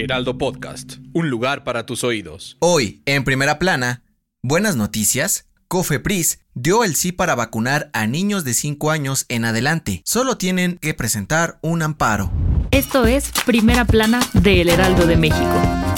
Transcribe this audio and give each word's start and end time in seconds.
Heraldo 0.00 0.38
Podcast, 0.38 0.94
un 1.12 1.28
lugar 1.28 1.62
para 1.62 1.84
tus 1.84 2.04
oídos. 2.04 2.56
Hoy, 2.60 3.02
en 3.04 3.22
primera 3.22 3.58
plana, 3.58 4.02
buenas 4.42 4.74
noticias. 4.74 5.46
Cofepris 5.68 6.40
dio 6.54 6.84
el 6.84 6.96
sí 6.96 7.12
para 7.12 7.34
vacunar 7.34 7.90
a 7.92 8.06
niños 8.06 8.42
de 8.44 8.54
5 8.54 8.90
años 8.90 9.26
en 9.28 9.44
adelante. 9.44 10.00
Solo 10.06 10.38
tienen 10.38 10.78
que 10.78 10.94
presentar 10.94 11.58
un 11.60 11.82
amparo. 11.82 12.32
Esto 12.70 13.04
es 13.04 13.30
Primera 13.44 13.84
Plana 13.84 14.20
de 14.32 14.62
El 14.62 14.70
Heraldo 14.70 15.06
de 15.06 15.16
México. 15.16 15.89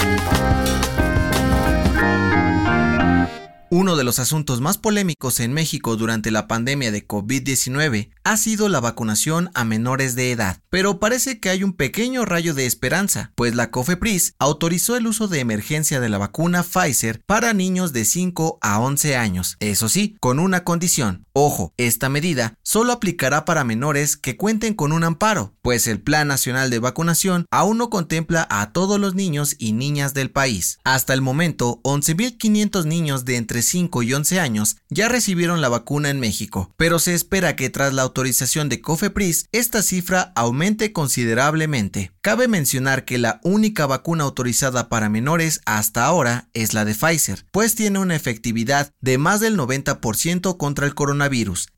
Uno 3.74 3.96
de 3.96 4.04
los 4.04 4.18
asuntos 4.18 4.60
más 4.60 4.76
polémicos 4.76 5.40
en 5.40 5.54
México 5.54 5.96
durante 5.96 6.30
la 6.30 6.46
pandemia 6.46 6.92
de 6.92 7.08
COVID-19 7.08 8.10
ha 8.22 8.36
sido 8.36 8.68
la 8.68 8.80
vacunación 8.80 9.48
a 9.54 9.64
menores 9.64 10.14
de 10.14 10.30
edad, 10.30 10.60
pero 10.68 11.00
parece 11.00 11.40
que 11.40 11.48
hay 11.48 11.64
un 11.64 11.72
pequeño 11.72 12.26
rayo 12.26 12.52
de 12.52 12.66
esperanza, 12.66 13.32
pues 13.34 13.54
la 13.54 13.70
COFEPRIS 13.70 14.34
autorizó 14.38 14.94
el 14.96 15.06
uso 15.06 15.26
de 15.26 15.40
emergencia 15.40 16.00
de 16.00 16.10
la 16.10 16.18
vacuna 16.18 16.64
Pfizer 16.64 17.22
para 17.24 17.54
niños 17.54 17.94
de 17.94 18.04
5 18.04 18.58
a 18.60 18.78
11 18.78 19.16
años, 19.16 19.56
eso 19.58 19.88
sí, 19.88 20.16
con 20.20 20.38
una 20.38 20.64
condición. 20.64 21.24
Ojo, 21.34 21.72
esta 21.78 22.10
medida 22.10 22.58
solo 22.62 22.92
aplicará 22.92 23.46
para 23.46 23.64
menores 23.64 24.18
que 24.18 24.36
cuenten 24.36 24.74
con 24.74 24.92
un 24.92 25.02
amparo, 25.02 25.54
pues 25.62 25.86
el 25.86 25.98
Plan 25.98 26.28
Nacional 26.28 26.68
de 26.68 26.78
Vacunación 26.78 27.46
aún 27.50 27.78
no 27.78 27.88
contempla 27.88 28.46
a 28.50 28.72
todos 28.72 29.00
los 29.00 29.14
niños 29.14 29.56
y 29.58 29.72
niñas 29.72 30.12
del 30.12 30.30
país. 30.30 30.78
Hasta 30.84 31.14
el 31.14 31.22
momento, 31.22 31.80
11.500 31.84 32.84
niños 32.84 33.24
de 33.24 33.36
entre 33.36 33.62
5 33.62 34.02
y 34.02 34.12
11 34.12 34.40
años 34.40 34.76
ya 34.90 35.08
recibieron 35.08 35.62
la 35.62 35.70
vacuna 35.70 36.10
en 36.10 36.20
México, 36.20 36.70
pero 36.76 36.98
se 36.98 37.14
espera 37.14 37.56
que 37.56 37.70
tras 37.70 37.94
la 37.94 38.02
autorización 38.02 38.68
de 38.68 38.82
COFEPRIS 38.82 39.46
esta 39.52 39.80
cifra 39.80 40.32
aumente 40.36 40.92
considerablemente. 40.92 42.12
Cabe 42.20 42.46
mencionar 42.46 43.06
que 43.06 43.16
la 43.16 43.40
única 43.42 43.86
vacuna 43.86 44.24
autorizada 44.24 44.90
para 44.90 45.08
menores 45.08 45.62
hasta 45.64 46.04
ahora 46.04 46.50
es 46.52 46.74
la 46.74 46.84
de 46.84 46.94
Pfizer, 46.94 47.46
pues 47.50 47.74
tiene 47.74 48.00
una 48.00 48.16
efectividad 48.16 48.92
de 49.00 49.16
más 49.16 49.40
del 49.40 49.56
90% 49.56 50.58
contra 50.58 50.86
el 50.86 50.94
coronavirus 50.94 51.21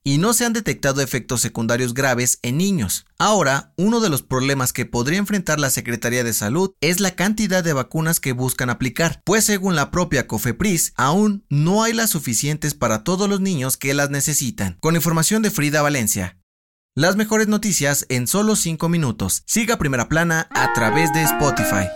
y 0.02 0.18
no 0.18 0.32
se 0.32 0.44
han 0.44 0.52
detectado 0.52 1.00
efectos 1.00 1.40
secundarios 1.40 1.94
graves 1.94 2.38
en 2.42 2.58
niños. 2.58 3.06
Ahora, 3.18 3.72
uno 3.76 4.00
de 4.00 4.10
los 4.10 4.22
problemas 4.22 4.72
que 4.72 4.86
podría 4.86 5.18
enfrentar 5.18 5.60
la 5.60 5.70
Secretaría 5.70 6.24
de 6.24 6.32
Salud 6.32 6.72
es 6.80 7.00
la 7.00 7.14
cantidad 7.14 7.62
de 7.62 7.72
vacunas 7.72 8.20
que 8.20 8.32
buscan 8.32 8.70
aplicar, 8.70 9.22
pues 9.24 9.44
según 9.44 9.76
la 9.76 9.90
propia 9.90 10.26
COFEPRIS, 10.26 10.92
aún 10.96 11.44
no 11.48 11.82
hay 11.82 11.92
las 11.92 12.10
suficientes 12.10 12.74
para 12.74 13.04
todos 13.04 13.28
los 13.28 13.40
niños 13.40 13.76
que 13.76 13.94
las 13.94 14.10
necesitan. 14.10 14.78
Con 14.80 14.96
información 14.96 15.42
de 15.42 15.50
Frida 15.50 15.82
Valencia. 15.82 16.38
Las 16.96 17.16
mejores 17.16 17.48
noticias 17.48 18.06
en 18.08 18.28
solo 18.28 18.54
5 18.54 18.88
minutos. 18.88 19.42
Siga 19.46 19.78
Primera 19.78 20.08
Plana 20.08 20.48
a 20.50 20.72
través 20.74 21.12
de 21.12 21.22
Spotify. 21.22 21.88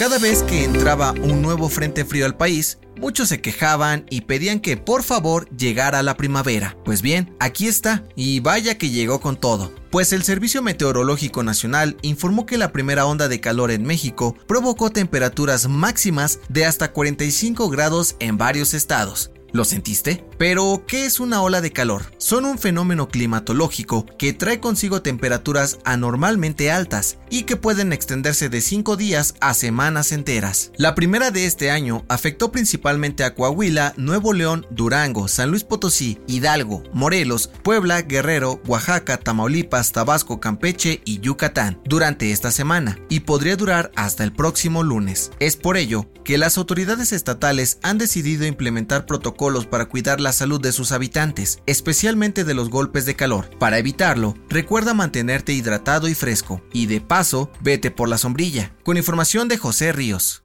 Cada 0.00 0.18
vez 0.18 0.42
que 0.42 0.64
entraba 0.64 1.12
un 1.12 1.42
nuevo 1.42 1.68
frente 1.68 2.06
frío 2.06 2.24
al 2.24 2.34
país, 2.34 2.78
muchos 2.96 3.28
se 3.28 3.42
quejaban 3.42 4.06
y 4.08 4.22
pedían 4.22 4.60
que 4.60 4.78
por 4.78 5.02
favor 5.02 5.46
llegara 5.54 6.02
la 6.02 6.16
primavera. 6.16 6.74
Pues 6.86 7.02
bien, 7.02 7.36
aquí 7.38 7.68
está, 7.68 8.02
y 8.16 8.40
vaya 8.40 8.78
que 8.78 8.88
llegó 8.88 9.20
con 9.20 9.36
todo. 9.36 9.70
Pues 9.90 10.14
el 10.14 10.22
Servicio 10.22 10.62
Meteorológico 10.62 11.42
Nacional 11.42 11.98
informó 12.00 12.46
que 12.46 12.56
la 12.56 12.72
primera 12.72 13.04
onda 13.04 13.28
de 13.28 13.40
calor 13.40 13.70
en 13.70 13.82
México 13.82 14.34
provocó 14.46 14.88
temperaturas 14.88 15.68
máximas 15.68 16.38
de 16.48 16.64
hasta 16.64 16.92
45 16.92 17.68
grados 17.68 18.16
en 18.20 18.38
varios 18.38 18.72
estados. 18.72 19.30
¿Lo 19.52 19.66
sentiste? 19.66 20.24
Pero, 20.40 20.84
¿qué 20.86 21.04
es 21.04 21.20
una 21.20 21.42
ola 21.42 21.60
de 21.60 21.70
calor? 21.70 22.14
Son 22.16 22.46
un 22.46 22.56
fenómeno 22.56 23.08
climatológico 23.08 24.06
que 24.16 24.32
trae 24.32 24.58
consigo 24.58 25.02
temperaturas 25.02 25.76
anormalmente 25.84 26.70
altas 26.72 27.18
y 27.28 27.42
que 27.42 27.56
pueden 27.56 27.92
extenderse 27.92 28.48
de 28.48 28.62
5 28.62 28.96
días 28.96 29.34
a 29.42 29.52
semanas 29.52 30.12
enteras. 30.12 30.72
La 30.78 30.94
primera 30.94 31.30
de 31.30 31.44
este 31.44 31.70
año 31.70 32.06
afectó 32.08 32.50
principalmente 32.50 33.22
a 33.22 33.34
Coahuila, 33.34 33.92
Nuevo 33.98 34.32
León, 34.32 34.66
Durango, 34.70 35.28
San 35.28 35.50
Luis 35.50 35.62
Potosí, 35.62 36.18
Hidalgo, 36.26 36.84
Morelos, 36.94 37.50
Puebla, 37.62 38.00
Guerrero, 38.00 38.62
Oaxaca, 38.66 39.18
Tamaulipas, 39.18 39.92
Tabasco, 39.92 40.40
Campeche 40.40 41.02
y 41.04 41.20
Yucatán 41.20 41.82
durante 41.84 42.32
esta 42.32 42.50
semana 42.50 42.98
y 43.10 43.20
podría 43.20 43.56
durar 43.56 43.92
hasta 43.94 44.24
el 44.24 44.32
próximo 44.32 44.84
lunes. 44.84 45.32
Es 45.38 45.56
por 45.56 45.76
ello 45.76 46.10
que 46.24 46.38
las 46.38 46.56
autoridades 46.56 47.12
estatales 47.12 47.78
han 47.82 47.98
decidido 47.98 48.46
implementar 48.46 49.04
protocolos 49.04 49.66
para 49.66 49.86
cuidar 49.86 50.20
la 50.20 50.29
salud 50.32 50.60
de 50.60 50.72
sus 50.72 50.92
habitantes, 50.92 51.60
especialmente 51.66 52.44
de 52.44 52.54
los 52.54 52.70
golpes 52.70 53.06
de 53.06 53.16
calor. 53.16 53.50
Para 53.58 53.78
evitarlo, 53.78 54.34
recuerda 54.48 54.94
mantenerte 54.94 55.52
hidratado 55.52 56.08
y 56.08 56.14
fresco, 56.14 56.62
y 56.72 56.86
de 56.86 57.00
paso, 57.00 57.50
vete 57.60 57.90
por 57.90 58.08
la 58.08 58.18
sombrilla. 58.18 58.74
Con 58.84 58.96
información 58.96 59.48
de 59.48 59.58
José 59.58 59.92
Ríos. 59.92 60.44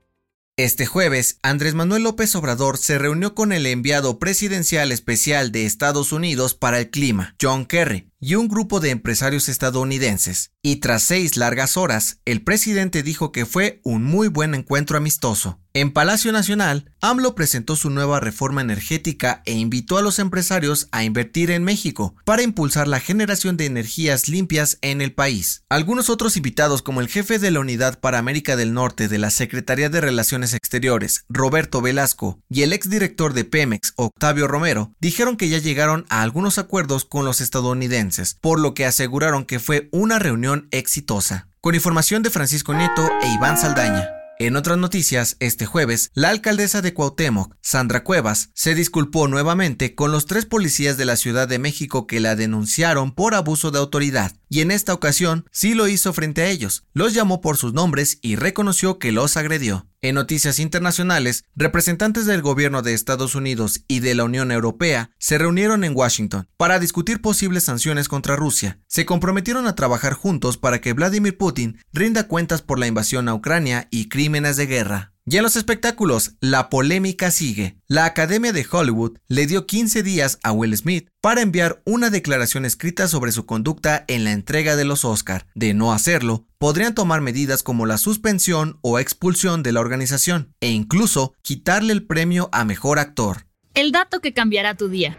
Este 0.58 0.86
jueves, 0.86 1.40
Andrés 1.44 1.74
Manuel 1.74 2.04
López 2.04 2.34
Obrador 2.34 2.78
se 2.78 2.98
reunió 2.98 3.36
con 3.36 3.52
el 3.52 3.66
enviado 3.66 4.20
presidencial 4.20 4.94
especial 4.94 5.52
de 5.52 5.66
Estados 5.66 6.14
Unidos 6.14 6.56
para 6.56 6.80
el 6.80 6.90
clima, 6.90 7.36
John 7.42 7.66
Kerry, 7.66 8.10
y 8.20 8.36
un 8.36 8.48
grupo 8.48 8.80
de 8.80 8.90
empresarios 8.90 9.50
estadounidenses. 9.50 10.52
Y 10.62 10.78
tras 10.78 11.04
seis 11.04 11.38
largas 11.38 11.78
horas, 11.78 12.20
el 12.26 12.42
presidente 12.42 13.04
dijo 13.04 13.32
que 13.32 13.46
fue 13.46 13.82
un 13.84 14.04
muy 14.04 14.28
buen 14.28 14.56
encuentro 14.56 14.98
amistoso. 14.98 15.60
En 15.76 15.92
Palacio 15.92 16.32
Nacional, 16.32 16.90
AMLO 17.02 17.36
presentó 17.36 17.76
su 17.76 17.90
nueva 17.90 18.22
reforma 18.22 18.62
energética 18.62 19.44
e 19.46 19.52
invitó 19.52 19.98
a 19.98 20.02
los 20.02 20.20
empresarios 20.20 20.88
a 20.94 21.04
invertir 21.04 21.52
en 21.52 21.66
México 21.66 22.16
para 22.24 22.44
impulsar 22.44 22.88
la 22.88 23.02
generación 23.02 23.58
de 23.58 23.66
energías 23.66 24.30
limpias 24.30 24.78
en 24.82 25.02
el 25.02 25.12
país. 25.12 25.66
Algunos 25.68 26.10
otros 26.10 26.38
invitados, 26.38 26.82
como 26.82 27.02
el 27.02 27.10
jefe 27.10 27.40
de 27.40 27.52
la 27.52 27.60
Unidad 27.60 28.00
para 28.00 28.20
América 28.20 28.56
del 28.56 28.74
Norte 28.74 29.10
de 29.10 29.18
la 29.18 29.32
Secretaría 29.32 29.90
de 29.90 30.00
Relaciones 30.00 30.54
Exteriores, 30.54 31.26
Roberto 31.28 31.82
Velasco, 31.82 32.40
y 32.50 32.62
el 32.62 32.72
exdirector 32.72 33.34
de 33.34 33.44
Pemex, 33.44 33.92
Octavio 33.98 34.48
Romero, 34.48 34.94
dijeron 35.02 35.36
que 35.36 35.50
ya 35.50 35.58
llegaron 35.58 36.06
a 36.08 36.22
algunos 36.22 36.58
acuerdos 36.58 37.04
con 37.04 37.26
los 37.26 37.42
estadounidenses, 37.42 38.05
por 38.42 38.60
lo 38.60 38.74
que 38.74 38.86
aseguraron 38.86 39.46
que 39.46 39.60
fue 39.60 39.90
una 39.92 40.20
reunión 40.20 40.68
exitosa. 40.72 41.48
Con 41.62 41.76
información 41.76 42.24
de 42.24 42.30
Francisco 42.30 42.74
Nieto 42.74 43.10
e 43.22 43.28
Iván 43.28 43.58
Saldaña. 43.58 44.10
En 44.38 44.58
otras 44.58 44.78
noticias, 44.78 45.38
este 45.40 45.66
jueves, 45.66 46.12
la 46.14 46.30
alcaldesa 46.30 46.82
de 46.82 46.94
Cuauhtémoc, 46.94 47.56
Sandra 47.62 48.04
Cuevas, 48.04 48.50
se 48.54 48.76
disculpó 48.76 49.30
nuevamente 49.30 49.96
con 49.96 50.12
los 50.12 50.26
tres 50.26 50.46
policías 50.46 50.98
de 50.98 51.06
la 51.06 51.16
Ciudad 51.16 51.48
de 51.48 51.58
México 51.58 52.06
que 52.06 52.20
la 52.20 52.36
denunciaron 52.36 53.16
por 53.16 53.34
abuso 53.34 53.72
de 53.72 53.80
autoridad, 53.80 54.34
y 54.56 54.62
en 54.62 54.72
esta 54.72 54.94
ocasión 54.94 55.50
sí 55.52 55.74
lo 55.74 55.90
hizo 55.90 56.14
frente 56.14 56.42
a 56.42 56.48
ellos, 56.48 56.86
los 56.94 57.14
llamó 57.14 57.42
por 57.42 57.58
sus 57.58 57.74
nombres 57.74 58.20
y 58.22 58.38
reconoció 58.38 59.00
que 59.00 59.12
los 59.12 59.36
agredió. 59.36 59.86
En 60.02 60.16
noticias 60.16 60.60
internacionales, 60.60 61.44
representantes 61.58 62.26
del 62.26 62.42
gobierno 62.42 62.82
de 62.82 62.94
Estados 62.94 63.36
Unidos 63.36 63.82
y 63.90 64.00
de 64.00 64.16
la 64.16 64.24
Unión 64.24 64.54
Europea 64.54 65.10
se 65.20 65.38
reunieron 65.38 65.84
en 65.84 65.94
Washington 65.94 66.48
para 66.56 66.80
discutir 66.80 67.20
posibles 67.20 67.66
sanciones 67.66 68.08
contra 68.08 68.38
Rusia. 68.38 68.80
Se 68.88 69.06
comprometieron 69.06 69.68
a 69.68 69.76
trabajar 69.76 70.14
juntos 70.14 70.58
para 70.58 70.80
que 70.80 70.94
Vladimir 70.94 71.38
Putin 71.38 71.78
rinda 71.92 72.30
cuentas 72.30 72.62
por 72.62 72.80
la 72.80 72.88
invasión 72.88 73.28
a 73.28 73.34
Ucrania 73.34 73.90
y 73.92 74.08
crímenes 74.08 74.56
de 74.56 74.68
guerra. 74.68 75.15
Y 75.28 75.38
en 75.38 75.44
los 75.44 75.56
espectáculos, 75.56 76.36
la 76.40 76.70
polémica 76.70 77.32
sigue. 77.32 77.80
La 77.88 78.06
Academia 78.06 78.54
de 78.54 78.64
Hollywood 78.70 79.18
le 79.28 79.48
dio 79.48 79.66
15 79.66 80.04
días 80.04 80.38
a 80.44 80.52
Will 80.52 80.78
Smith 80.78 81.08
para 81.20 81.42
enviar 81.42 81.82
una 81.84 82.12
declaración 82.12 82.64
escrita 82.64 83.08
sobre 83.08 83.32
su 83.32 83.48
conducta 83.48 84.06
en 84.08 84.24
la 84.24 84.34
entrega 84.34 84.76
de 84.76 84.86
los 84.86 85.04
Oscar. 85.04 85.48
De 85.56 85.74
no 85.74 85.94
hacerlo, 85.94 86.46
podrían 86.60 86.94
tomar 86.94 87.22
medidas 87.22 87.64
como 87.64 87.88
la 87.88 87.98
suspensión 87.98 88.78
o 88.82 89.00
expulsión 89.00 89.64
de 89.64 89.72
la 89.72 89.80
organización 89.80 90.54
e 90.60 90.70
incluso 90.70 91.34
quitarle 91.42 91.94
el 91.94 92.06
premio 92.06 92.48
a 92.52 92.64
mejor 92.64 93.00
actor. 93.00 93.48
El 93.74 93.92
dato 93.92 94.22
que 94.22 94.32
cambiará 94.32 94.76
tu 94.76 94.90
día. 94.90 95.18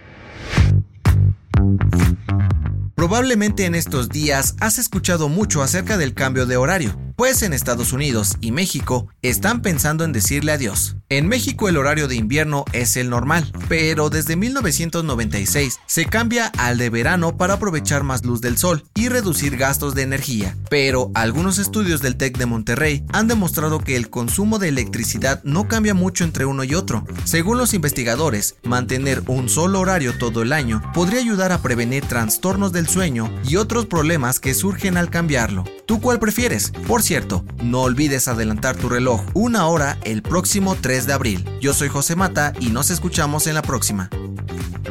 Probablemente 2.95 3.65
en 3.65 3.75
estos 3.75 4.09
días 4.09 4.55
has 4.61 4.79
escuchado 4.79 5.29
mucho 5.29 5.63
acerca 5.63 5.99
del 5.99 6.15
cambio 6.15 6.47
de 6.47 6.57
horario. 6.57 7.06
Pues 7.17 7.43
en 7.43 7.55
Estados 7.55 7.95
Unidos 7.95 8.37
y 8.41 8.53
México 8.53 9.09
están 9.23 9.63
pensando 9.63 10.05
en 10.05 10.13
decirle 10.13 10.53
adiós. 10.53 10.97
En 11.09 11.29
México 11.29 11.69
el 11.69 11.77
horario 11.77 12.09
de 12.09 12.17
invierno 12.17 12.65
es 12.73 12.97
el 12.97 13.09
normal, 13.09 13.51
pero 13.69 14.11
desde 14.11 14.37
1996 14.37 15.79
se 15.87 16.05
cambia 16.05 16.47
al 16.59 16.79
de 16.79 16.91
verano 16.91 17.37
para 17.37 17.55
aprovechar 17.55 18.03
más 18.03 18.25
luz 18.25 18.41
del 18.41 18.59
sol 18.59 18.85
y 18.95 19.09
reducir 19.09 19.57
gastos 19.57 19.95
de 19.95 20.03
energía. 20.03 20.57
Pero 20.69 21.11
algunos 21.15 21.59
estudios 21.59 22.03
del 22.03 22.17
TEC 22.17 22.37
de 22.37 22.47
Monterrey 22.47 23.05
han 23.13 23.29
demostrado 23.29 23.79
que 23.79 23.97
el 23.97 24.11
consumo 24.11 24.59
de 24.59 24.69
electricidad 24.69 25.43
no 25.45 25.69
cambia 25.69 25.95
mucho 25.95 26.25
entre 26.25 26.45
uno 26.45 26.65
y 26.65 26.75
otro. 26.75 27.07
Según 27.25 27.57
los 27.57 27.73
investigadores, 27.73 28.57
mantener 28.65 29.23
un 29.27 29.49
solo 29.49 29.81
horario 29.81 30.19
todo 30.19 30.43
el 30.43 30.53
año 30.53 30.83
podría 30.93 31.21
ayudar 31.21 31.53
a 31.53 31.63
prevenir 31.63 32.05
trastornos 32.05 32.73
del 32.73 32.89
sueño 32.89 33.33
y 33.49 33.57
otros 33.57 33.87
problemas 33.87 34.41
que 34.41 34.55
surgen 34.55 34.97
al 34.97 35.09
cambiarlo. 35.09 35.65
¿Tú 35.87 36.01
cuál 36.01 36.19
prefieres? 36.19 36.73
Cierto, 37.07 37.45
no 37.63 37.83
olvides 37.83 38.27
adelantar 38.29 38.77
tu 38.77 38.89
reloj 38.89 39.23
una 39.33 39.67
hora 39.67 39.97
el 40.05 40.23
próximo 40.23 40.77
3 40.81 41.07
de 41.07 41.13
abril. 41.13 41.45
Yo 41.61 41.73
soy 41.73 41.89
José 41.89 42.17
Mata 42.17 42.53
y 42.59 42.71
nos 42.71 42.91
escuchamos 42.91 43.47
en 43.47 43.55
la 43.55 43.63
próxima. 43.63 44.11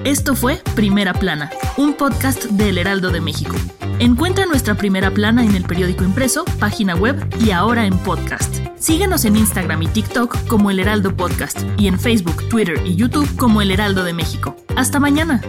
Esto 0.06 0.36
fue 0.36 0.62
Primera 0.76 1.14
Plana, 1.14 1.52
un 1.78 1.94
podcast 1.96 2.46
del 2.46 2.78
Heraldo 2.78 3.12
de 3.12 3.22
México. 3.22 3.56
Encuentra 4.00 4.46
nuestra 4.46 4.76
Primera 4.76 5.12
Plana 5.12 5.44
en 5.44 5.56
el 5.56 5.64
periódico 5.64 6.04
impreso, 6.04 6.46
página 6.60 6.96
web 6.96 7.18
y 7.40 7.52
ahora 7.52 7.86
en 7.86 7.98
podcast. 7.98 8.56
Síguenos 8.78 9.26
en 9.26 9.36
Instagram 9.36 9.84
y 9.84 9.88
TikTok 9.88 10.48
como 10.48 10.72
El 10.72 10.80
Heraldo 10.80 11.16
Podcast 11.16 11.60
y 11.78 11.88
en 11.88 12.00
Facebook, 12.00 12.48
Twitter 12.50 12.82
y 12.86 12.96
YouTube 12.96 13.36
como 13.36 13.62
El 13.62 13.72
Heraldo 13.72 14.04
de 14.04 14.14
México. 14.14 14.56
Hasta 14.76 15.00
mañana. 15.00 15.42